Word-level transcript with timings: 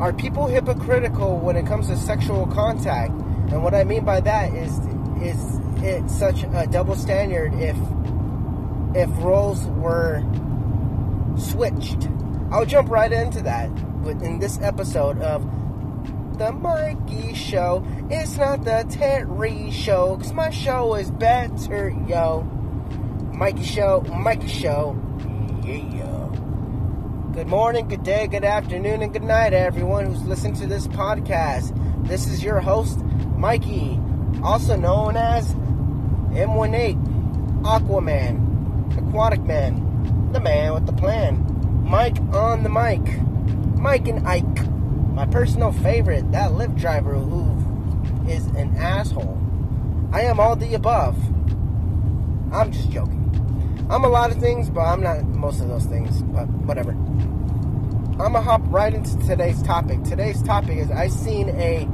are 0.00 0.12
people 0.12 0.46
hypocritical 0.46 1.38
when 1.38 1.56
it 1.56 1.66
comes 1.66 1.88
to 1.88 1.96
sexual 1.96 2.46
contact? 2.46 3.10
And 3.50 3.62
what 3.62 3.74
I 3.74 3.84
mean 3.84 4.04
by 4.04 4.20
that 4.20 4.52
is 4.54 4.78
is 5.20 5.58
it 5.82 6.08
such 6.08 6.44
a 6.44 6.66
double 6.66 6.94
standard 6.94 7.52
if 7.54 7.76
if 8.94 9.10
roles 9.18 9.64
were 9.66 10.22
switched? 11.36 12.08
I'll 12.50 12.64
jump 12.64 12.88
right 12.90 13.12
into 13.12 13.42
that 13.42 13.70
in 14.22 14.38
this 14.38 14.58
episode 14.60 15.20
of 15.20 15.42
the 16.38 16.52
Mikey 16.52 17.34
Show. 17.34 17.84
It's 18.08 18.36
not 18.36 18.64
the 18.64 18.86
Terry 18.88 19.70
Show, 19.70 20.16
because 20.16 20.32
my 20.32 20.50
show 20.50 20.94
is 20.94 21.10
better, 21.10 21.92
yo. 22.06 22.42
Mikey 23.34 23.64
Show, 23.64 24.02
Mikey 24.02 24.48
Show, 24.48 24.96
yeah. 25.64 26.47
Good 27.34 27.46
morning, 27.46 27.88
good 27.88 28.02
day, 28.02 28.26
good 28.26 28.42
afternoon, 28.42 29.02
and 29.02 29.12
good 29.12 29.22
night, 29.22 29.52
everyone 29.52 30.06
who's 30.06 30.22
listening 30.24 30.54
to 30.54 30.66
this 30.66 30.88
podcast. 30.88 31.76
This 32.08 32.26
is 32.26 32.42
your 32.42 32.58
host, 32.58 32.98
Mikey, 33.36 34.00
also 34.42 34.76
known 34.76 35.16
as 35.16 35.54
M18, 36.32 37.62
Aquaman, 37.62 38.98
Aquatic 38.98 39.42
Man, 39.42 40.30
the 40.32 40.40
man 40.40 40.72
with 40.72 40.86
the 40.86 40.92
plan, 40.94 41.84
Mike 41.84 42.18
on 42.32 42.62
the 42.62 42.70
mic, 42.70 43.20
Mike 43.78 44.08
and 44.08 44.26
Ike, 44.26 44.68
my 45.12 45.26
personal 45.26 45.70
favorite, 45.70 46.32
that 46.32 46.52
Lyft 46.52 46.78
driver 46.80 47.14
who 47.14 48.28
is 48.28 48.46
an 48.46 48.74
asshole. 48.78 49.38
I 50.12 50.22
am 50.22 50.40
all 50.40 50.56
the 50.56 50.74
above. 50.74 51.16
I'm 52.52 52.72
just 52.72 52.90
joking. 52.90 53.17
I'm 53.90 54.04
a 54.04 54.08
lot 54.08 54.30
of 54.30 54.38
things, 54.38 54.68
but 54.68 54.82
I'm 54.82 55.02
not 55.02 55.24
most 55.24 55.62
of 55.62 55.68
those 55.68 55.86
things, 55.86 56.22
but 56.22 56.46
whatever. 56.48 56.90
I'm 56.90 58.32
gonna 58.32 58.42
hop 58.42 58.60
right 58.66 58.92
into 58.92 59.16
today's 59.20 59.62
topic. 59.62 60.02
Today's 60.02 60.42
topic 60.42 60.76
is 60.76 60.90
I 60.90 61.08
seen 61.08 61.48
a 61.50 61.86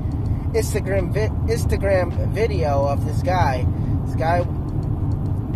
Instagram 0.55 1.13
vi- 1.13 1.29
Instagram 1.53 2.33
video 2.33 2.85
of 2.87 3.05
this 3.05 3.23
guy. 3.23 3.65
This 4.07 4.17
guy 4.17 4.39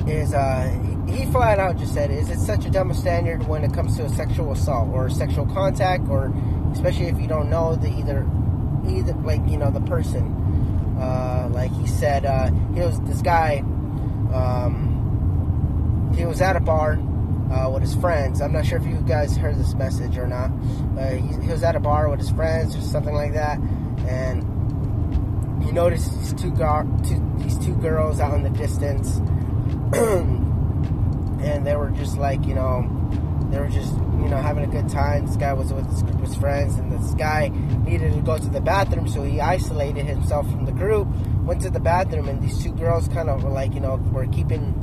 is 0.06 0.32
uh 0.32 0.70
he 1.08 1.26
flat 1.26 1.58
out 1.58 1.76
just 1.76 1.92
said, 1.92 2.12
"Is 2.12 2.30
it 2.30 2.38
such 2.38 2.66
a 2.66 2.70
double 2.70 2.94
standard 2.94 3.48
when 3.48 3.64
it 3.64 3.72
comes 3.72 3.96
to 3.96 4.04
a 4.04 4.08
sexual 4.08 4.52
assault 4.52 4.90
or 4.92 5.10
sexual 5.10 5.46
contact, 5.46 6.08
or 6.08 6.32
especially 6.72 7.06
if 7.06 7.18
you 7.20 7.26
don't 7.26 7.50
know 7.50 7.74
the 7.74 7.88
either 7.88 8.24
either 8.86 9.14
like 9.24 9.40
you 9.48 9.56
know 9.56 9.72
the 9.72 9.80
person?" 9.80 10.34
Uh, 11.00 11.48
like 11.50 11.72
he 11.72 11.86
said, 11.86 12.24
uh, 12.24 12.50
he 12.74 12.80
was 12.80 13.00
this 13.00 13.22
guy. 13.22 13.58
Um, 14.32 14.87
he 16.18 16.26
was 16.26 16.40
at 16.42 16.56
a 16.56 16.60
bar 16.60 16.98
uh, 17.52 17.70
with 17.70 17.82
his 17.82 17.94
friends. 17.94 18.40
I'm 18.40 18.52
not 18.52 18.66
sure 18.66 18.78
if 18.78 18.86
you 18.86 18.96
guys 19.06 19.36
heard 19.36 19.56
this 19.56 19.74
message 19.74 20.18
or 20.18 20.26
not. 20.26 20.50
Uh, 20.98 21.10
he, 21.10 21.44
he, 21.44 21.50
was 21.50 21.62
at 21.62 21.76
a 21.76 21.80
bar 21.80 22.10
with 22.10 22.18
his 22.18 22.30
friends 22.30 22.76
or 22.76 22.80
something 22.80 23.14
like 23.14 23.34
that, 23.34 23.58
and 24.06 24.42
he 25.62 25.70
noticed 25.70 26.18
these 26.18 26.34
two, 26.34 26.50
gar- 26.50 26.86
two 27.06 27.24
these 27.38 27.56
two 27.58 27.74
girls 27.76 28.18
out 28.18 28.34
in 28.34 28.42
the 28.42 28.50
distance, 28.50 29.16
and 31.42 31.64
they 31.64 31.76
were 31.76 31.90
just 31.90 32.18
like 32.18 32.44
you 32.44 32.54
know, 32.54 32.82
they 33.50 33.60
were 33.60 33.68
just 33.68 33.92
you 33.94 34.28
know 34.28 34.38
having 34.38 34.64
a 34.64 34.66
good 34.66 34.88
time. 34.88 35.26
This 35.26 35.36
guy 35.36 35.52
was 35.52 35.72
with 35.72 35.88
his, 35.88 36.02
group 36.02 36.20
his 36.20 36.34
friends, 36.34 36.74
and 36.74 36.90
this 36.92 37.14
guy 37.14 37.48
needed 37.86 38.12
to 38.12 38.20
go 38.22 38.36
to 38.38 38.48
the 38.48 38.60
bathroom, 38.60 39.06
so 39.06 39.22
he 39.22 39.40
isolated 39.40 40.04
himself 40.04 40.50
from 40.50 40.64
the 40.64 40.72
group. 40.72 41.06
Went 41.44 41.62
to 41.62 41.70
the 41.70 41.80
bathroom, 41.80 42.28
and 42.28 42.42
these 42.42 42.62
two 42.62 42.72
girls 42.72 43.08
kind 43.08 43.30
of 43.30 43.44
were 43.44 43.50
like 43.50 43.72
you 43.72 43.80
know 43.80 43.96
were 44.12 44.26
keeping 44.26 44.74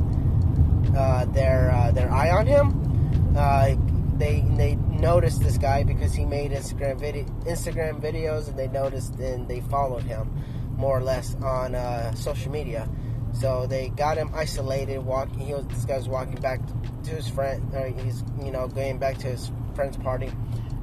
uh, 0.96 1.26
their 1.26 1.72
uh, 1.72 1.92
their 1.92 2.12
eye 2.12 2.32
on 2.32 2.48
him. 2.48 3.36
Uh, 3.38 3.76
they 4.18 4.42
they 4.56 4.76
noticed 4.76 5.42
this 5.42 5.58
guy 5.58 5.84
because 5.84 6.14
he 6.14 6.26
made 6.26 6.52
Instagram 6.52 7.00
video 7.00 7.26
Instagram 7.46 8.02
videos, 8.02 8.48
and 8.48 8.58
they 8.58 8.68
noticed 8.68 9.16
and 9.16 9.48
they 9.48 9.62
followed 9.62 10.04
him 10.04 10.32
more 10.78 10.98
or 10.98 11.04
less 11.04 11.36
on 11.36 11.76
uh, 11.76 12.14
social 12.16 12.52
media. 12.52 12.90
So 13.34 13.68
they 13.68 13.90
got 13.90 14.18
him 14.18 14.32
isolated. 14.34 15.00
Walking, 15.00 15.40
he 15.40 15.54
was 15.54 15.68
this 15.68 15.86
guy 15.86 15.98
was 15.98 16.08
walking 16.08 16.36
back 16.36 16.62
to 17.04 17.12
his 17.12 17.28
friend. 17.28 17.74
he's 18.00 18.24
you 18.44 18.52
know 18.52 18.68
going 18.68 18.98
back 18.98 19.18
to 19.20 19.28
his 19.28 19.52
friend's 19.76 19.98
party, 19.98 20.32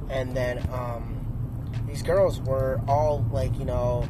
and 0.09 0.37
then 0.37 0.59
um, 0.71 1.19
these 1.87 2.03
girls 2.03 2.39
were 2.41 2.79
all 2.87 3.25
like 3.31 3.57
you 3.57 3.65
know 3.65 4.07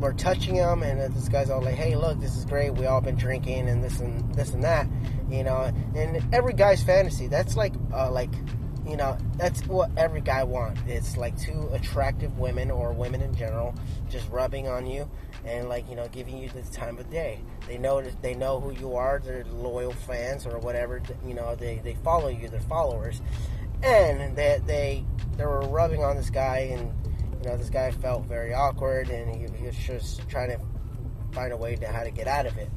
were 0.00 0.12
touching 0.12 0.54
him, 0.54 0.82
and 0.82 1.14
this 1.14 1.28
guy's 1.28 1.50
all 1.50 1.62
like, 1.62 1.74
"Hey, 1.74 1.96
look, 1.96 2.20
this 2.20 2.36
is 2.36 2.44
great. 2.44 2.74
We 2.74 2.86
all 2.86 3.00
been 3.00 3.16
drinking 3.16 3.68
and 3.68 3.82
this 3.82 4.00
and 4.00 4.34
this 4.34 4.52
and 4.52 4.62
that." 4.62 4.86
You 5.30 5.44
know, 5.44 5.72
and 5.94 6.22
every 6.32 6.52
guy's 6.52 6.82
fantasy. 6.82 7.26
That's 7.26 7.56
like, 7.56 7.72
uh, 7.92 8.10
like, 8.10 8.30
you 8.86 8.96
know, 8.96 9.16
that's 9.36 9.66
what 9.66 9.90
every 9.96 10.20
guy 10.20 10.44
wants. 10.44 10.80
It's 10.86 11.16
like 11.16 11.38
two 11.38 11.68
attractive 11.72 12.38
women 12.38 12.70
or 12.70 12.92
women 12.92 13.20
in 13.22 13.34
general 13.34 13.74
just 14.08 14.28
rubbing 14.30 14.68
on 14.68 14.86
you 14.86 15.08
and 15.44 15.68
like 15.68 15.88
you 15.88 15.96
know 15.96 16.08
giving 16.08 16.38
you 16.38 16.48
the 16.48 16.62
time 16.62 16.98
of 16.98 17.10
day. 17.10 17.40
They 17.66 17.78
know 17.78 18.00
they 18.00 18.34
know 18.34 18.60
who 18.60 18.72
you 18.72 18.96
are. 18.96 19.20
They're 19.24 19.44
loyal 19.44 19.92
fans 19.92 20.46
or 20.46 20.58
whatever. 20.58 21.02
You 21.26 21.34
know, 21.34 21.54
they 21.54 21.80
they 21.84 21.94
follow 21.94 22.28
you. 22.28 22.48
They're 22.48 22.60
followers, 22.60 23.20
and 23.82 24.36
they 24.36 24.60
they 24.66 25.04
they 25.36 25.44
were 25.44 25.60
rubbing 25.62 26.02
on 26.02 26.16
this 26.16 26.30
guy 26.30 26.58
and 26.72 26.92
you 27.44 27.50
know, 27.50 27.56
this 27.58 27.68
guy 27.68 27.90
felt 27.90 28.24
very 28.24 28.54
awkward 28.54 29.10
and 29.10 29.30
he, 29.30 29.46
he 29.58 29.66
was 29.66 29.76
just 29.76 30.26
trying 30.30 30.48
to 30.48 30.58
find 31.32 31.52
a 31.52 31.56
way 31.56 31.76
to 31.76 31.86
how 31.86 32.02
to 32.02 32.10
get 32.10 32.26
out 32.26 32.46
of 32.46 32.56
it. 32.56 32.70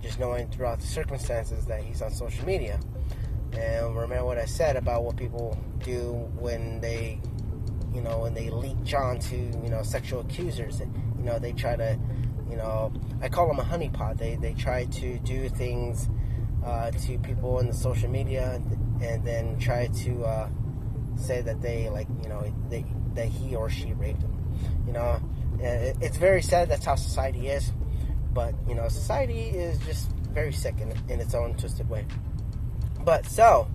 Just 0.00 0.18
knowing 0.18 0.48
throughout 0.48 0.80
the 0.80 0.86
circumstances 0.86 1.66
that 1.66 1.82
he's 1.82 2.00
on 2.00 2.10
social 2.10 2.46
media. 2.46 2.80
And 3.52 3.94
remember 3.94 4.24
what 4.24 4.38
I 4.38 4.46
said 4.46 4.76
about 4.76 5.04
what 5.04 5.16
people 5.16 5.58
do 5.84 6.12
when 6.38 6.80
they, 6.80 7.20
you 7.94 8.00
know, 8.00 8.20
when 8.20 8.32
they 8.32 8.48
leech 8.48 8.94
on 8.94 9.18
to, 9.18 9.36
you 9.36 9.68
know, 9.68 9.82
sexual 9.82 10.20
accusers. 10.20 10.80
You 10.80 11.24
know, 11.24 11.38
they 11.38 11.52
try 11.52 11.76
to, 11.76 11.98
you 12.50 12.56
know, 12.56 12.92
I 13.20 13.28
call 13.28 13.46
them 13.46 13.58
a 13.58 13.62
honeypot. 13.62 14.16
They, 14.16 14.36
they 14.36 14.54
try 14.54 14.86
to 14.86 15.18
do 15.18 15.50
things 15.50 16.08
uh, 16.64 16.92
to 16.92 17.18
people 17.18 17.58
in 17.58 17.66
the 17.66 17.74
social 17.74 18.08
media 18.08 18.52
and, 18.54 19.02
and 19.02 19.24
then 19.24 19.58
try 19.58 19.88
to 19.88 20.24
uh, 20.24 20.48
say 21.16 21.42
that 21.42 21.60
they, 21.60 21.90
like, 21.90 22.08
you 22.22 22.30
know, 22.30 22.42
they 22.70 22.86
that 23.14 23.26
he 23.26 23.54
or 23.54 23.70
she 23.70 23.92
raped 23.92 24.22
him. 24.22 24.32
You 24.86 24.92
know, 24.92 25.20
it's 25.60 26.16
very 26.16 26.42
sad 26.42 26.68
that's 26.68 26.84
how 26.84 26.96
society 26.96 27.48
is, 27.48 27.72
but 28.32 28.54
you 28.68 28.74
know, 28.74 28.88
society 28.88 29.42
is 29.42 29.78
just 29.80 30.10
very 30.32 30.52
sick 30.52 30.80
in, 30.80 30.92
in 31.08 31.20
its 31.20 31.34
own 31.34 31.54
twisted 31.54 31.88
way. 31.88 32.06
But 33.04 33.26
so, 33.26 33.68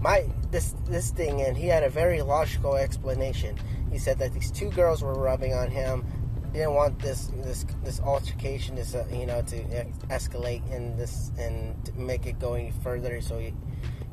my 0.00 0.26
this 0.50 0.74
this 0.86 1.10
thing, 1.10 1.40
and 1.42 1.56
he 1.56 1.66
had 1.66 1.82
a 1.82 1.90
very 1.90 2.22
logical 2.22 2.76
explanation. 2.76 3.56
He 3.90 3.98
said 3.98 4.18
that 4.18 4.32
these 4.32 4.50
two 4.50 4.70
girls 4.70 5.02
were 5.02 5.14
rubbing 5.14 5.54
on 5.54 5.70
him. 5.70 6.04
Didn't 6.52 6.74
want 6.74 6.98
this 6.98 7.30
this 7.42 7.64
this 7.84 8.00
altercation, 8.00 8.76
this 8.76 8.94
uh, 8.94 9.06
you 9.12 9.26
know, 9.26 9.42
to 9.42 9.64
escalate 10.08 10.62
and 10.74 10.98
this 10.98 11.30
and 11.38 11.90
make 11.96 12.26
it 12.26 12.38
go 12.38 12.54
any 12.54 12.72
further. 12.82 13.20
So, 13.20 13.38
he, 13.38 13.52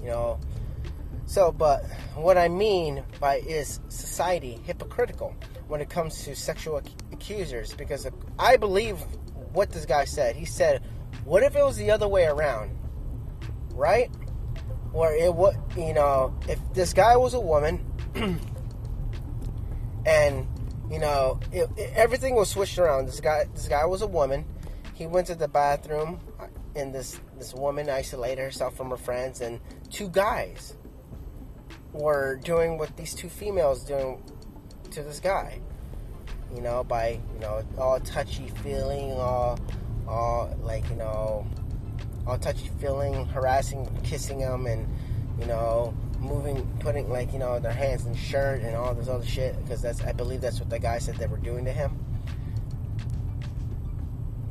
you 0.02 0.08
know, 0.08 0.40
so, 1.26 1.52
but 1.52 1.84
what 2.16 2.38
I 2.38 2.48
mean 2.48 3.04
by 3.20 3.38
is 3.38 3.80
society 3.90 4.60
hypocritical 4.64 5.36
when 5.68 5.82
it 5.82 5.90
comes 5.90 6.24
to 6.26 6.36
sexual 6.36 6.82
accusers? 7.12 7.74
Because 7.74 8.08
I 8.38 8.58
believe 8.58 8.98
what 9.52 9.72
this 9.72 9.86
guy 9.86 10.06
said. 10.06 10.36
He 10.36 10.46
said, 10.46 10.84
"What 11.24 11.42
if 11.42 11.56
it 11.56 11.64
was 11.64 11.78
the 11.78 11.90
other 11.92 12.08
way 12.08 12.26
around?" 12.26 12.78
Right? 13.74 14.10
Where 14.92 15.16
it 15.16 15.34
would, 15.34 15.56
you 15.76 15.94
know, 15.94 16.38
if 16.48 16.60
this 16.74 16.94
guy 16.94 17.18
was 17.18 17.34
a 17.34 17.40
woman, 17.40 17.84
and 20.06 20.48
you 20.92 21.00
know, 21.00 21.40
it, 21.52 21.68
it, 21.76 21.92
everything 21.96 22.36
was 22.36 22.50
switched 22.50 22.78
around. 22.78 23.08
This 23.08 23.20
guy, 23.20 23.46
this 23.54 23.68
guy 23.68 23.86
was 23.86 24.04
a 24.04 24.08
woman. 24.08 24.46
He 24.94 25.08
went 25.08 25.28
to 25.28 25.36
the 25.36 25.48
bathroom, 25.48 26.20
uh, 26.40 26.48
and 26.76 26.94
this 26.94 27.20
this 27.38 27.54
woman 27.54 27.90
isolated 27.90 28.42
herself 28.42 28.78
from 28.78 28.92
her 28.92 28.98
friends, 28.98 29.42
and 29.42 29.60
two 29.90 30.08
guys 30.08 30.76
were 31.96 32.36
doing 32.44 32.78
what 32.78 32.96
these 32.98 33.14
two 33.14 33.30
females 33.30 33.84
doing 33.84 34.22
to 34.92 35.04
this 35.04 35.20
guy. 35.20 35.60
You 36.54 36.62
know, 36.62 36.84
by 36.84 37.20
you 37.34 37.40
know 37.40 37.64
all 37.78 38.00
touchy 38.00 38.50
feeling, 38.64 39.12
all 39.14 39.60
all 40.08 40.56
like 40.62 40.88
you 40.90 40.96
know 40.96 41.48
all 42.28 42.38
touchy 42.38 42.70
feeling, 42.80 43.26
harassing, 43.28 43.88
kissing 44.04 44.40
him, 44.40 44.68
and 44.68 44.88
you 45.40 45.46
know 45.46 45.94
moving, 46.20 46.66
putting 46.80 47.10
like 47.10 47.34
you 47.34 47.40
know 47.40 47.60
their 47.60 47.74
hands 47.74 48.06
in 48.06 48.16
shirt 48.16 48.62
and 48.62 48.76
all 48.76 48.94
this 48.94 49.08
other 49.08 49.26
shit. 49.26 49.58
Because 49.64 49.82
that's 49.82 50.02
I 50.04 50.12
believe 50.12 50.42
that's 50.42 50.60
what 50.60 50.70
the 50.70 50.80
guy 50.80 51.00
said 51.00 51.16
they 51.16 51.28
were 51.28 51.38
doing 51.38 51.66
to 51.66 51.72
him. 51.72 52.00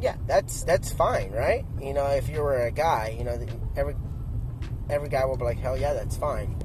Yeah, 0.00 0.16
that's 0.26 0.64
that's 0.64 0.92
fine, 0.92 1.30
right? 1.30 1.64
You 1.80 1.94
know, 1.94 2.06
if 2.06 2.28
you 2.28 2.40
were 2.40 2.66
a 2.66 2.72
guy, 2.72 3.14
you 3.16 3.24
know, 3.24 3.38
every 3.76 3.94
every 4.90 5.08
guy 5.08 5.24
will 5.24 5.36
be 5.36 5.44
like, 5.44 5.58
hell 5.58 5.78
yeah, 5.78 5.94
that's 5.94 6.16
fine. 6.16 6.63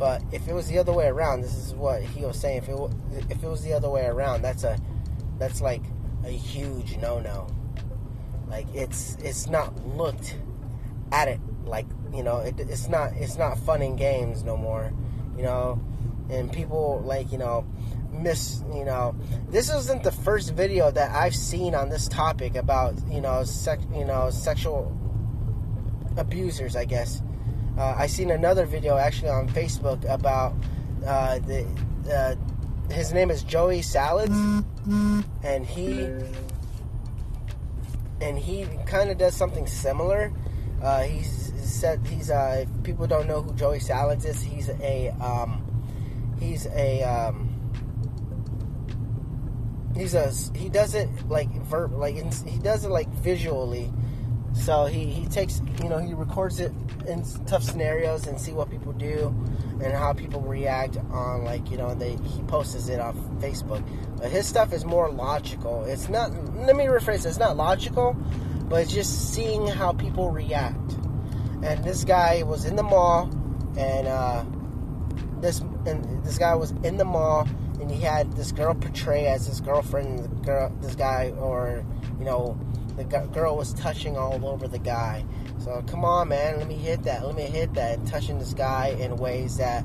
But 0.00 0.22
if 0.32 0.48
it 0.48 0.54
was 0.54 0.66
the 0.66 0.78
other 0.78 0.94
way 0.94 1.08
around, 1.08 1.42
this 1.42 1.54
is 1.54 1.74
what 1.74 2.02
he 2.02 2.24
was 2.24 2.40
saying. 2.40 2.62
If 2.62 2.68
it 2.70 2.76
if 3.28 3.44
it 3.44 3.46
was 3.46 3.62
the 3.62 3.74
other 3.74 3.90
way 3.90 4.06
around, 4.06 4.40
that's 4.40 4.64
a 4.64 4.78
that's 5.38 5.60
like 5.60 5.82
a 6.24 6.30
huge 6.30 6.96
no 6.96 7.20
no. 7.20 7.46
Like 8.48 8.66
it's 8.74 9.16
it's 9.16 9.46
not 9.46 9.76
looked 9.86 10.38
at 11.12 11.28
it 11.28 11.38
like 11.66 11.84
you 12.14 12.22
know 12.22 12.38
it, 12.38 12.58
it's 12.58 12.88
not 12.88 13.12
it's 13.12 13.36
not 13.36 13.58
fun 13.58 13.82
and 13.82 13.98
games 13.98 14.42
no 14.42 14.56
more. 14.56 14.90
You 15.36 15.42
know, 15.42 15.84
and 16.30 16.50
people 16.50 17.02
like 17.04 17.30
you 17.30 17.36
know 17.36 17.66
miss 18.10 18.64
you 18.72 18.86
know 18.86 19.14
this 19.50 19.68
isn't 19.68 20.02
the 20.02 20.12
first 20.12 20.54
video 20.54 20.90
that 20.90 21.10
I've 21.10 21.36
seen 21.36 21.74
on 21.74 21.90
this 21.90 22.08
topic 22.08 22.56
about 22.56 22.94
you 23.10 23.20
know 23.20 23.44
sex 23.44 23.84
you 23.94 24.06
know 24.06 24.30
sexual 24.30 24.96
abusers 26.16 26.74
I 26.74 26.86
guess 26.86 27.22
uh, 27.78 27.94
I 27.96 28.06
seen 28.06 28.30
another 28.30 28.66
video 28.66 28.96
actually 28.96 29.30
on 29.30 29.48
Facebook 29.48 30.08
about 30.08 30.54
uh, 31.06 31.38
the 31.40 31.66
uh, 32.12 32.92
his 32.92 33.12
name 33.12 33.30
is 33.30 33.42
Joey 33.42 33.82
Salads 33.82 34.34
and 35.42 35.66
he 35.66 36.08
and 38.20 38.38
he 38.38 38.66
kind 38.86 39.10
of 39.10 39.18
does 39.18 39.34
something 39.34 39.66
similar. 39.66 40.32
Uh, 40.82 41.02
he's 41.02 41.52
said 41.56 42.04
he's 42.06 42.30
uh, 42.30 42.64
if 42.64 42.82
people 42.82 43.06
don't 43.06 43.26
know 43.26 43.42
who 43.42 43.54
Joey 43.54 43.80
Salads 43.80 44.24
is 44.24 44.42
he's 44.42 44.68
a 44.68 45.10
um, 45.20 45.64
he's 46.38 46.66
a 46.66 47.02
um, 47.02 47.48
he's 49.94 50.14
a 50.14 50.32
he 50.56 50.68
does 50.68 50.94
it 50.94 51.08
like 51.28 51.50
ver, 51.62 51.88
like 51.88 52.16
he 52.16 52.58
does 52.58 52.84
it 52.84 52.90
like 52.90 53.08
visually 53.08 53.92
so 54.60 54.84
he, 54.86 55.06
he 55.06 55.26
takes 55.26 55.62
you 55.82 55.88
know 55.88 55.98
he 55.98 56.12
records 56.14 56.60
it 56.60 56.72
in 57.06 57.24
tough 57.46 57.62
scenarios 57.62 58.26
and 58.26 58.40
see 58.40 58.52
what 58.52 58.70
people 58.70 58.92
do 58.92 59.34
and 59.82 59.92
how 59.92 60.12
people 60.12 60.40
react 60.42 60.96
on 61.10 61.44
like 61.44 61.70
you 61.70 61.76
know 61.76 61.94
they 61.94 62.16
he 62.24 62.42
posts 62.42 62.88
it 62.88 63.00
on 63.00 63.14
facebook 63.40 63.82
but 64.18 64.30
his 64.30 64.46
stuff 64.46 64.72
is 64.72 64.84
more 64.84 65.10
logical 65.10 65.84
it's 65.84 66.08
not 66.08 66.32
let 66.56 66.76
me 66.76 66.84
rephrase 66.84 67.24
it, 67.24 67.26
it's 67.26 67.38
not 67.38 67.56
logical 67.56 68.14
but 68.68 68.82
it's 68.82 68.92
just 68.92 69.32
seeing 69.32 69.66
how 69.66 69.92
people 69.92 70.30
react 70.30 70.92
and 71.62 71.82
this 71.82 72.04
guy 72.04 72.42
was 72.42 72.64
in 72.64 72.76
the 72.76 72.82
mall 72.82 73.30
and 73.76 74.06
uh 74.06 74.44
this 75.40 75.60
and 75.86 76.24
this 76.24 76.36
guy 76.36 76.54
was 76.54 76.72
in 76.82 76.98
the 76.98 77.04
mall 77.04 77.48
and 77.80 77.90
he 77.90 78.00
had 78.00 78.30
this 78.34 78.52
girl 78.52 78.74
portray 78.74 79.26
as 79.26 79.46
his 79.46 79.60
girlfriend. 79.60 80.44
Girl, 80.44 80.70
this 80.80 80.94
guy, 80.94 81.32
or 81.38 81.84
you 82.18 82.24
know, 82.24 82.58
the 83.08 83.26
girl 83.32 83.56
was 83.56 83.72
touching 83.74 84.16
all 84.16 84.44
over 84.46 84.68
the 84.68 84.78
guy. 84.78 85.24
So 85.58 85.82
come 85.86 86.04
on, 86.04 86.28
man, 86.28 86.58
let 86.58 86.68
me 86.68 86.74
hit 86.74 87.02
that. 87.04 87.24
Let 87.26 87.34
me 87.34 87.42
hit 87.42 87.74
that. 87.74 88.04
Touching 88.06 88.38
this 88.38 88.54
guy 88.54 88.88
in 88.98 89.16
ways 89.16 89.56
that, 89.56 89.84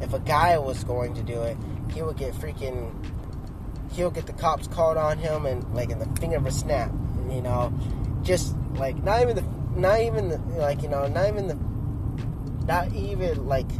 if 0.00 0.12
a 0.12 0.18
guy 0.18 0.58
was 0.58 0.84
going 0.84 1.14
to 1.14 1.22
do 1.22 1.40
it, 1.42 1.56
he 1.92 2.02
would 2.02 2.16
get 2.16 2.34
freaking. 2.34 2.92
He'll 3.92 4.10
get 4.10 4.26
the 4.26 4.32
cops 4.32 4.66
called 4.68 4.96
on 4.96 5.18
him 5.18 5.46
and 5.46 5.64
like 5.74 5.90
in 5.90 5.98
the 5.98 6.06
finger 6.20 6.36
of 6.36 6.46
a 6.46 6.50
snap. 6.50 6.92
You 7.30 7.42
know, 7.42 7.72
just 8.22 8.56
like 8.74 9.02
not 9.02 9.22
even 9.22 9.36
the, 9.36 9.44
not 9.78 10.00
even 10.00 10.28
the, 10.28 10.38
like 10.56 10.82
you 10.82 10.88
know, 10.88 11.06
not 11.06 11.28
even 11.28 11.48
the, 11.48 11.58
not 12.66 12.92
even 12.92 13.46
like 13.46 13.70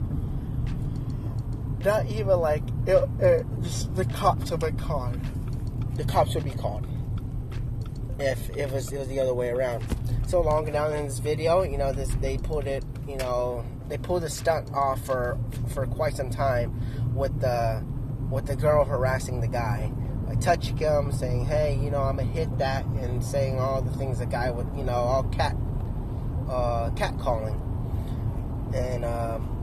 not 1.85 2.07
even 2.07 2.41
like 2.41 2.63
it, 2.87 3.09
it, 3.21 3.47
the 3.95 4.05
cops 4.15 4.51
would 4.51 4.61
be 4.61 4.73
called. 4.73 5.21
The 5.95 6.05
cops 6.05 6.35
would 6.35 6.45
be 6.45 6.51
called 6.51 6.87
if 8.19 8.51
it 8.57 8.71
was 8.71 8.93
it 8.93 8.99
was 8.99 9.09
the 9.09 9.21
other 9.21 9.35
way 9.35 9.51
around. 9.51 9.85
So 10.27 10.41
long 10.41 10.65
down 10.71 10.93
in 10.93 11.07
this 11.07 11.19
video, 11.19 11.63
you 11.63 11.79
know, 11.79 11.93
this 11.93 12.15
they 12.17 12.39
pulled 12.39 12.67
it, 12.67 12.85
you 13.07 13.17
know, 13.17 13.65
they 13.89 13.99
pulled 13.99 14.23
the 14.23 14.31
stunt 14.31 14.73
off 14.75 15.05
for 15.05 15.39
for 15.73 15.87
quite 15.87 16.15
some 16.15 16.31
time 16.31 17.15
with 17.15 17.41
the 17.41 17.85
with 18.31 18.47
the 18.47 18.57
girl 18.57 18.85
harassing 18.85 19.41
the 19.41 19.49
guy, 19.49 19.91
like 20.27 20.41
touching 20.41 20.77
him, 20.77 21.13
saying, 21.13 21.47
"Hey, 21.47 21.79
you 21.83 21.91
know, 21.91 22.03
I'm 22.03 22.17
gonna 22.17 22.29
hit 22.31 22.59
that," 22.59 22.85
and 22.85 23.23
saying 23.25 23.59
all 23.59 23.81
the 23.81 23.97
things 23.97 24.19
the 24.19 24.27
guy 24.27 24.51
would, 24.51 24.69
you 24.77 24.85
know, 24.85 24.93
all 24.93 25.23
cat 25.25 25.57
uh, 26.49 26.91
cat 26.91 27.19
calling, 27.19 27.61
and. 28.75 29.05
Um, 29.05 29.55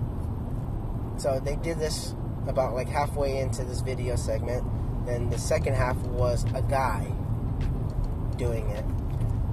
so 1.17 1.39
they 1.39 1.55
did 1.55 1.79
this 1.79 2.13
about 2.47 2.73
like 2.73 2.89
halfway 2.89 3.37
into 3.37 3.63
this 3.63 3.81
video 3.81 4.15
segment. 4.15 4.63
Then 5.05 5.29
the 5.29 5.37
second 5.37 5.75
half 5.75 5.97
was 5.97 6.43
a 6.53 6.61
guy 6.61 7.09
doing 8.37 8.69
it. 8.69 8.85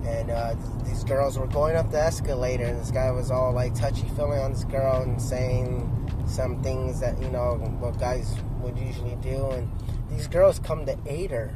And 0.07 0.31
uh, 0.31 0.55
these 0.85 1.05
girls 1.05 1.39
were 1.39 1.47
going 1.47 1.77
up 1.77 1.91
the 1.91 2.01
escalator, 2.01 2.65
and 2.65 2.81
this 2.81 2.91
guy 2.91 3.11
was 3.11 3.31
all 3.31 3.53
like 3.53 3.75
touchy 3.75 4.09
feely 4.17 4.39
on 4.39 4.53
this 4.53 4.65
girl 4.65 5.03
and 5.03 5.21
saying 5.21 5.89
some 6.27 6.63
things 6.63 7.01
that, 7.01 7.21
you 7.23 7.31
know, 7.31 7.55
what 7.79 7.99
guys 7.99 8.35
would 8.61 8.79
usually 8.79 9.17
do. 9.17 9.51
And 9.51 9.71
these 10.11 10.27
girls 10.27 10.59
come 10.59 10.87
to 10.87 10.99
aid 11.07 11.31
her. 11.31 11.55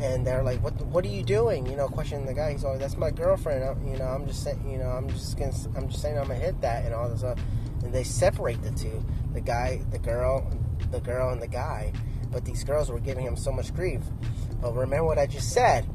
And 0.00 0.24
they're 0.24 0.44
like, 0.44 0.62
"What? 0.62 0.80
What 0.86 1.04
are 1.04 1.08
you 1.08 1.24
doing?" 1.24 1.66
You 1.66 1.74
know, 1.74 1.88
questioning 1.88 2.24
the 2.24 2.32
guy. 2.32 2.52
He's 2.52 2.62
like, 2.62 2.78
"That's 2.78 2.96
my 2.96 3.10
girlfriend." 3.10 3.64
I, 3.64 3.74
you 3.84 3.98
know, 3.98 4.04
I'm 4.04 4.28
just 4.28 4.44
saying. 4.44 4.64
You 4.70 4.78
know, 4.78 4.86
I'm 4.90 5.08
just 5.10 5.36
gonna. 5.36 5.52
I'm 5.74 5.88
just 5.88 6.00
saying 6.00 6.16
I'm 6.16 6.28
gonna 6.28 6.36
hit 6.36 6.60
that 6.60 6.84
and 6.84 6.94
all 6.94 7.08
this 7.08 7.18
stuff 7.18 7.36
and 7.82 7.92
they 7.92 8.04
separate 8.04 8.60
the 8.62 8.70
two 8.72 9.04
the 9.32 9.40
guy 9.40 9.80
the 9.90 9.98
girl 9.98 10.50
the 10.90 11.00
girl 11.00 11.30
and 11.30 11.40
the 11.40 11.48
guy 11.48 11.92
but 12.30 12.44
these 12.44 12.64
girls 12.64 12.90
were 12.90 13.00
giving 13.00 13.24
him 13.24 13.36
so 13.36 13.52
much 13.52 13.74
grief 13.74 14.02
but 14.60 14.74
remember 14.74 15.04
what 15.04 15.18
i 15.18 15.26
just 15.26 15.52
said 15.52 15.88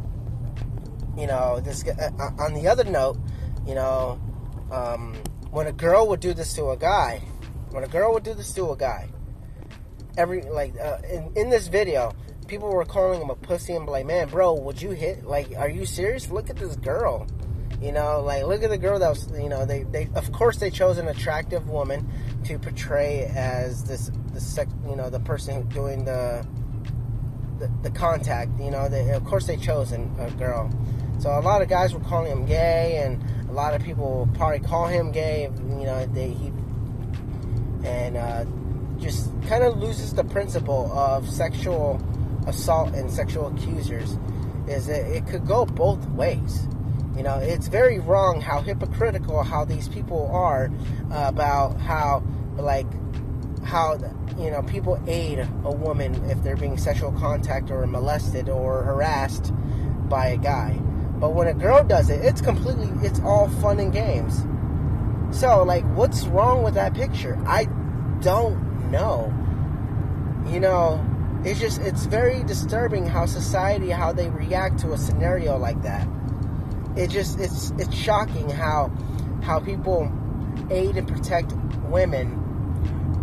you 1.18 1.28
know 1.28 1.60
this 1.60 1.84
uh, 1.88 2.10
uh, 2.20 2.44
on 2.44 2.54
the 2.54 2.68
other 2.68 2.84
note 2.84 3.18
you 3.66 3.76
know 3.76 4.20
um, 4.72 5.16
when 5.52 5.68
a 5.68 5.72
girl 5.72 6.08
would 6.08 6.20
do 6.20 6.34
this 6.34 6.54
to 6.54 6.70
a 6.70 6.78
guy 6.78 7.20
when 7.72 7.84
a 7.84 7.88
girl 7.88 8.14
would 8.14 8.24
do 8.24 8.34
this 8.34 8.54
to 8.54 8.72
a 8.72 8.78
guy 8.78 9.08
every 10.18 10.42
like 10.44 10.74
uh, 10.80 10.98
in, 11.10 11.32
in 11.36 11.50
this 11.50 11.68
video 11.68 12.12
people 12.48 12.70
were 12.70 12.86
calling 12.86 13.22
him 13.22 13.30
a 13.30 13.36
pussy 13.36 13.74
and 13.74 13.88
like 13.88 14.06
man 14.06 14.28
bro 14.28 14.54
would 14.54 14.82
you 14.82 14.92
hit 14.92 15.24
like 15.24 15.54
are 15.58 15.70
you 15.70 15.86
serious 15.86 16.30
look 16.30 16.50
at 16.50 16.56
this 16.58 16.76
girl 16.78 17.28
you 17.84 17.92
know, 17.92 18.22
like 18.22 18.46
look 18.46 18.64
at 18.64 18.70
the 18.70 18.78
girl 18.78 18.98
that 18.98 19.10
was. 19.10 19.30
You 19.38 19.50
know, 19.50 19.66
they 19.66 19.84
they 19.84 20.08
of 20.16 20.32
course 20.32 20.58
they 20.58 20.70
chose 20.70 20.98
an 20.98 21.10
attractive 21.10 21.68
woman 21.68 22.10
to 22.46 22.58
portray 22.58 23.30
as 23.36 23.84
this 23.84 24.10
the 24.32 24.40
sex. 24.40 24.72
You 24.88 24.96
know, 24.96 25.10
the 25.10 25.20
person 25.20 25.68
doing 25.68 26.06
the 26.06 26.48
the, 27.60 27.72
the 27.82 27.92
contact. 27.92 28.52
You 28.60 28.72
know, 28.72 28.90
they, 28.90 29.10
of 29.12 29.24
course 29.26 29.48
they 29.48 29.58
chose 29.58 29.92
a 29.92 30.00
girl. 30.38 30.72
So 31.20 31.30
a 31.30 31.42
lot 31.42 31.62
of 31.62 31.70
guys 31.70 31.94
were 31.94 32.00
calling 32.02 32.32
him 32.32 32.46
gay, 32.46 33.02
and 33.06 33.24
a 33.50 33.54
lot 33.54 33.74
of 33.74 33.84
people 33.84 34.28
probably 34.34 34.60
call 34.60 34.88
him 34.88 35.12
gay. 35.12 35.44
You 35.44 35.86
know, 35.86 36.06
they 36.06 36.30
he 36.30 36.52
and 37.86 38.18
uh, 38.18 38.46
just 39.00 39.32
kind 39.48 39.64
of 39.64 39.78
loses 39.78 40.14
the 40.14 40.24
principle 40.24 40.92
of 40.92 41.30
sexual 41.30 42.02
assault 42.48 42.94
and 42.94 43.12
sexual 43.12 43.48
accusers. 43.48 44.18
Is 44.68 44.88
that 44.88 45.06
it 45.06 45.28
could 45.28 45.46
go 45.46 45.66
both 45.66 46.08
ways 46.10 46.68
you 47.16 47.22
know, 47.22 47.38
it's 47.38 47.68
very 47.68 48.00
wrong 48.00 48.42
how 48.42 48.62
hypocritical 48.62 49.44
how 49.44 49.66
these 49.66 49.88
people 49.88 50.30
are 50.34 50.72
about 51.12 51.80
how, 51.80 52.24
like, 52.58 52.88
how, 53.64 53.98
you 54.38 54.52
know, 54.52 54.62
people 54.64 55.02
aid 55.08 55.40
a 55.64 55.72
woman 55.72 56.30
if 56.30 56.42
they're 56.44 56.58
being 56.58 56.78
sexual 56.78 57.12
contact 57.14 57.72
or 57.72 57.86
molested 57.88 58.50
or 58.50 58.84
harassed 58.84 59.52
by 60.10 60.28
a 60.28 60.38
guy. 60.38 60.78
But 61.20 61.34
when 61.34 61.48
a 61.48 61.54
girl 61.54 61.84
does 61.84 62.10
it, 62.10 62.24
it's 62.24 62.42
completely, 62.42 62.90
it's 63.06 63.20
all 63.22 63.50
fun 63.62 63.80
and 63.80 63.94
games. 63.94 64.46
So, 65.38 65.64
like, 65.64 65.84
what's 65.96 66.26
wrong 66.26 66.64
with 66.64 66.76
that 66.76 66.94
picture? 66.94 67.42
I 67.46 67.66
don't 68.22 68.92
know. 68.92 69.34
You 70.52 70.60
know, 70.60 71.04
it's 71.46 71.60
just, 71.60 71.82
it's 71.82 72.06
very 72.06 72.44
disturbing 72.44 73.08
how 73.08 73.26
society, 73.26 73.90
how 73.90 74.12
they 74.12 74.30
react 74.30 74.80
to 74.80 74.92
a 74.92 74.98
scenario 74.98 75.58
like 75.58 75.82
that 75.84 76.08
it 76.96 77.10
just 77.10 77.40
it's 77.40 77.72
it's 77.72 77.94
shocking 77.94 78.50
how 78.50 78.92
how 79.42 79.60
people 79.60 80.12
aid 80.70 80.96
and 80.96 81.08
protect 81.08 81.54
women 81.90 82.40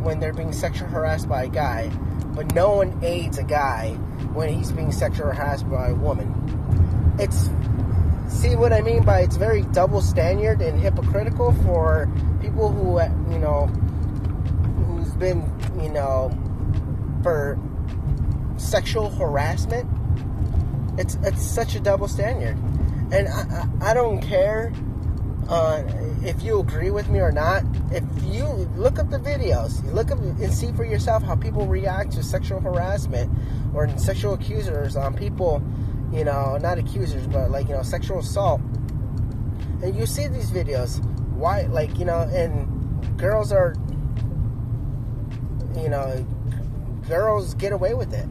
when 0.02 0.20
they're 0.20 0.32
being 0.32 0.52
sexually 0.52 0.90
harassed 0.90 1.28
by 1.28 1.44
a 1.44 1.48
guy, 1.48 1.88
but 2.34 2.54
no 2.54 2.76
one 2.76 2.98
aids 3.02 3.38
a 3.38 3.42
guy 3.42 3.92
when 4.32 4.48
he's 4.48 4.72
being 4.72 4.92
sexually 4.92 5.34
harassed 5.34 5.68
by 5.70 5.88
a 5.88 5.94
woman. 5.94 7.16
It's 7.18 7.50
see 8.28 8.56
what 8.56 8.72
I 8.72 8.80
mean 8.80 9.04
by 9.04 9.20
it's 9.20 9.36
very 9.36 9.62
double 9.62 10.00
standard 10.00 10.62
and 10.62 10.80
hypocritical 10.80 11.52
for 11.64 12.08
people 12.40 12.70
who 12.70 13.00
you 13.32 13.38
know 13.38 13.66
who's 14.86 15.12
been 15.14 15.42
you 15.82 15.90
know 15.90 16.30
for 17.22 17.58
sexual 18.56 19.10
harassment. 19.10 19.88
It's 20.98 21.16
it's 21.22 21.42
such 21.42 21.74
a 21.74 21.80
double 21.80 22.08
standard 22.08 22.56
and 23.12 23.28
I, 23.28 23.66
I, 23.82 23.90
I 23.90 23.94
don't 23.94 24.20
care 24.20 24.72
if 26.22 26.42
you 26.42 26.60
agree 26.60 26.90
with 26.90 27.08
me 27.08 27.18
or 27.20 27.32
not. 27.32 27.64
If 27.90 28.04
you 28.24 28.46
look 28.76 28.98
up 28.98 29.10
the 29.10 29.18
videos, 29.18 29.82
look 29.92 30.10
up 30.10 30.18
and 30.18 30.52
see 30.52 30.72
for 30.72 30.84
yourself 30.84 31.22
how 31.22 31.34
people 31.34 31.66
react 31.66 32.12
to 32.12 32.22
sexual 32.22 32.60
harassment 32.60 33.30
or 33.74 33.88
sexual 33.98 34.34
accusers 34.34 34.96
on 34.96 35.16
people, 35.16 35.62
you 36.12 36.24
know, 36.24 36.56
not 36.58 36.78
accusers, 36.78 37.26
but 37.26 37.50
like, 37.50 37.68
you 37.68 37.74
know, 37.74 37.82
sexual 37.82 38.20
assault. 38.20 38.60
And 39.82 39.96
you 39.96 40.06
see 40.06 40.28
these 40.28 40.50
videos, 40.50 41.02
why, 41.34 41.62
like, 41.62 41.98
you 41.98 42.04
know, 42.04 42.20
and 42.20 43.18
girls 43.18 43.50
are, 43.50 43.74
you 45.74 45.88
know, 45.88 46.26
girls 47.08 47.54
get 47.54 47.72
away 47.72 47.94
with 47.94 48.12
it. 48.12 48.28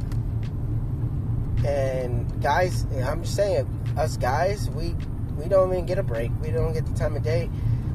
And 1.65 2.41
guys, 2.41 2.85
I'm 3.03 3.23
just 3.23 3.35
saying, 3.35 3.67
us 3.97 4.15
guys, 4.15 4.69
we 4.69 4.95
we 5.39 5.47
don't 5.47 5.71
even 5.71 5.85
get 5.85 5.97
a 5.97 6.03
break. 6.03 6.31
We 6.41 6.51
don't 6.51 6.73
get 6.73 6.85
the 6.85 6.93
time 6.93 7.15
of 7.15 7.23
day. 7.23 7.49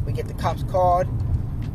We 0.07 0.13
get 0.13 0.27
the 0.27 0.35
cops 0.35 0.63
called, 0.65 1.07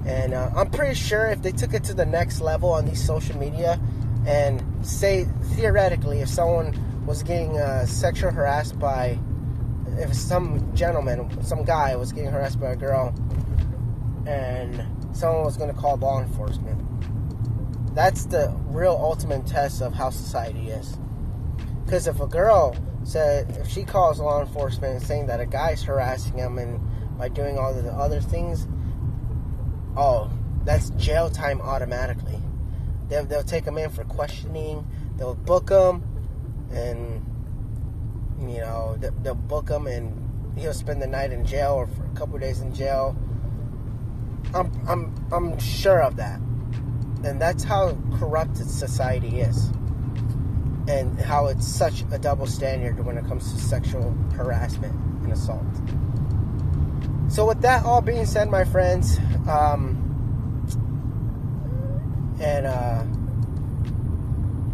And 0.06 0.34
uh, 0.34 0.50
I'm 0.56 0.70
pretty 0.70 0.96
sure 0.96 1.28
if 1.28 1.42
they 1.42 1.52
took 1.52 1.74
it 1.74 1.84
to 1.86 1.94
the 1.94 2.06
next 2.06 2.42
level 2.42 2.72
on 2.72 2.86
these 2.86 3.04
social 3.04 3.38
media, 3.38 3.80
and 4.26 4.64
say 4.86 5.26
theoretically, 5.56 6.20
if 6.20 6.30
someone 6.30 7.06
was 7.06 7.24
getting 7.24 7.58
uh, 7.58 7.86
sexual 7.86 8.32
harassed 8.32 8.78
by, 8.80 9.18
if 9.98 10.14
some 10.14 10.76
gentleman, 10.76 11.42
some 11.44 11.64
guy 11.64 11.96
was 11.96 12.12
getting 12.12 12.32
harassed 12.32 12.60
by 12.60 12.72
a 12.72 12.76
girl, 12.76 13.14
and 14.28 14.84
someone 15.14 15.44
was 15.44 15.58
going 15.58 15.74
to 15.74 15.80
call 15.80 15.98
law 15.98 16.22
enforcement, 16.22 16.80
that's 17.96 18.26
the 18.26 18.54
real 18.68 18.98
ultimate 19.02 19.46
test 19.48 19.82
of 19.82 19.94
how 19.94 20.10
society 20.10 20.70
is. 20.70 20.98
Because 21.86 22.08
if 22.08 22.20
a 22.20 22.28
girl 22.28 22.76
said, 23.04 23.58
if 23.58 23.68
she 23.70 23.84
calls 23.84 24.20
law 24.20 24.42
enforcement 24.42 25.02
saying 25.02 25.28
that 25.28 25.40
a 25.40 25.46
guy's 25.46 25.84
harassing 25.84 26.38
him 26.38 26.58
and 26.58 26.80
by 27.18 27.30
doing 27.30 27.58
all 27.58 27.74
the 27.74 27.90
other 27.92 28.22
things, 28.22 28.68
oh, 29.98 30.32
that's 30.64 30.90
jail 30.92 31.30
time 31.30 31.62
automatically. 31.62 32.40
They'll, 33.08 33.26
they'll 33.26 33.44
take 33.44 33.66
him 33.66 33.78
in 33.78 33.90
for 33.90 34.04
questioning. 34.04 34.86
They'll 35.18 35.36
book 35.36 35.70
him, 35.70 36.04
and 36.72 37.26
you 38.40 38.60
know 38.60 38.96
they'll 38.98 39.36
book 39.36 39.70
him, 39.70 39.88
and 39.88 40.58
he'll 40.58 40.74
spend 40.74 41.02
the 41.02 41.08
night 41.08 41.32
in 41.32 41.46
jail 41.46 41.74
or 41.74 41.88
for 41.88 42.06
a 42.06 42.16
couple 42.16 42.38
days 42.38 42.62
in 42.62 42.74
jail. 42.74 43.18
I'm 44.54 44.72
I'm 44.88 45.28
I'm 45.32 45.60
sure 45.60 46.02
of 46.02 46.16
that, 46.18 46.40
and 47.24 47.42
that's 47.42 47.64
how 47.64 47.98
corrupted 48.18 48.70
society 48.70 49.42
is, 49.42 49.72
and 50.90 51.20
how 51.20 51.48
it's 51.48 51.68
such 51.68 52.04
a 52.12 52.18
double 52.18 52.48
standard 52.48 53.06
when 53.06 53.16
it 53.18 53.26
comes 53.28 53.54
to 53.54 53.60
sexual 53.60 54.12
harassment 54.34 54.94
and 55.24 55.32
assault. 55.32 55.64
So, 57.30 57.46
with 57.46 57.62
that 57.62 57.86
all 57.86 58.02
being 58.02 58.26
said, 58.26 58.50
my 58.50 58.66
friends. 58.66 59.20
Um, 59.48 60.06
and 62.42 62.66
uh, 62.66 63.04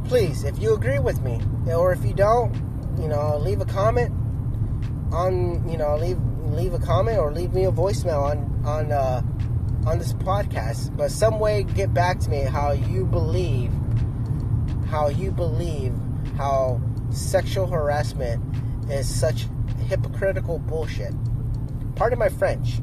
please, 0.08 0.46
if 0.46 0.58
you 0.60 0.74
agree 0.74 1.00
with 1.00 1.22
me, 1.22 1.42
or 1.68 1.92
if 1.92 2.06
you 2.06 2.14
don't, 2.14 2.54
you 2.98 3.10
know, 3.10 3.38
leave 3.38 3.60
a 3.60 3.66
comment 3.66 4.14
on, 5.12 5.68
you 5.68 5.78
know, 5.78 5.98
leave 5.98 6.18
leave 6.46 6.74
a 6.74 6.80
comment 6.80 7.18
or 7.18 7.34
leave 7.34 7.54
me 7.54 7.66
a 7.66 7.72
voicemail 7.72 8.24
on 8.24 8.66
on 8.66 8.92
uh, 8.92 9.22
on 9.86 10.00
this 10.00 10.14
podcast. 10.14 10.96
But 10.96 11.12
some 11.12 11.40
way, 11.40 11.64
get 11.64 11.94
back 11.94 12.20
to 12.22 12.30
me 12.30 12.42
how 12.42 12.72
you 12.72 13.04
believe, 13.06 13.72
how 14.96 15.10
you 15.10 15.30
believe, 15.30 15.94
how 16.38 16.80
sexual 17.10 17.68
harassment 17.68 18.42
is 18.90 19.14
such 19.14 19.46
hypocritical 19.90 20.58
bullshit. 20.58 21.14
Pardon 21.96 22.18
my 22.18 22.30
French, 22.30 22.80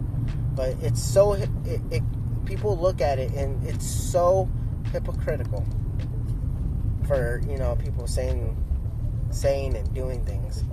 but 0.54 0.76
it's 0.82 1.02
so 1.02 1.32
it, 1.32 1.48
it 1.90 2.02
people 2.44 2.76
look 2.76 3.00
at 3.00 3.18
it 3.18 3.32
and 3.32 3.66
it's 3.66 3.86
so 3.86 4.46
hypocritical 4.92 5.64
for 7.06 7.40
you 7.48 7.56
know 7.56 7.76
people 7.76 8.06
saying 8.06 8.62
saying 9.30 9.74
and 9.74 9.94
doing 9.94 10.22
things. 10.22 10.64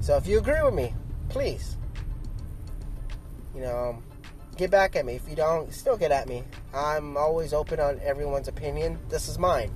So 0.00 0.16
if 0.16 0.26
you 0.26 0.38
agree 0.38 0.62
with 0.62 0.72
me, 0.72 0.94
please, 1.28 1.76
you 3.54 3.60
know, 3.60 4.02
get 4.56 4.70
back 4.70 4.96
at 4.96 5.04
me. 5.04 5.16
If 5.16 5.28
you 5.28 5.36
don't, 5.36 5.70
still 5.70 5.98
get 5.98 6.12
at 6.12 6.30
me. 6.30 6.44
I'm 6.72 7.18
always 7.18 7.52
open 7.52 7.78
on 7.78 8.00
everyone's 8.02 8.48
opinion. 8.48 8.98
This 9.10 9.28
is 9.28 9.38
mine, 9.38 9.70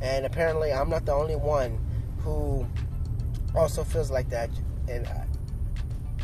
and 0.00 0.26
apparently 0.26 0.72
I'm 0.72 0.88
not 0.90 1.06
the 1.06 1.12
only 1.12 1.36
one 1.36 1.78
who 2.18 2.66
also 3.54 3.84
feels 3.84 4.10
like 4.10 4.28
that. 4.30 4.50
And 4.88 5.08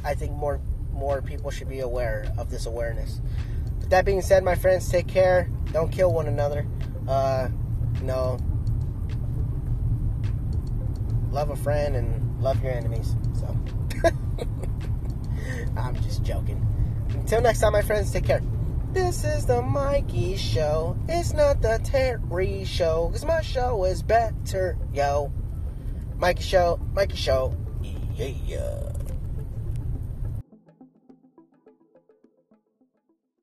I 0.04 0.14
think 0.14 0.32
more 0.32 0.60
more 0.92 1.22
people 1.22 1.50
should 1.50 1.68
be 1.68 1.80
aware 1.80 2.30
of 2.36 2.50
this 2.50 2.66
awareness 2.66 3.20
With 3.80 3.88
that 3.90 4.04
being 4.04 4.20
said, 4.20 4.44
my 4.44 4.54
friends, 4.54 4.88
take 4.88 5.08
care. 5.08 5.50
Don't 5.72 5.90
kill 5.90 6.12
one 6.12 6.28
another. 6.28 6.66
Uh, 7.08 7.48
you 7.98 8.06
know, 8.06 8.38
love 11.30 11.50
a 11.50 11.56
friend 11.56 11.96
and 11.96 12.42
love 12.42 12.62
your 12.62 12.72
enemies. 12.72 13.16
So, 13.34 13.56
I'm 15.76 15.96
just 16.02 16.22
joking. 16.22 16.64
Until 17.10 17.40
next 17.40 17.60
time, 17.60 17.72
my 17.72 17.82
friends, 17.82 18.12
take 18.12 18.24
care. 18.26 18.42
This 18.92 19.24
is 19.24 19.46
the 19.46 19.62
Mikey 19.62 20.36
Show. 20.36 20.98
It's 21.08 21.32
not 21.32 21.62
the 21.62 21.80
Terry 21.82 22.64
Show, 22.64 23.08
because 23.08 23.24
my 23.24 23.40
show 23.40 23.84
is 23.84 24.02
better, 24.02 24.76
yo. 24.92 25.32
Mikey 26.18 26.42
Show, 26.42 26.78
Mikey 26.92 27.16
Show, 27.16 27.56
yeah. 28.14 28.91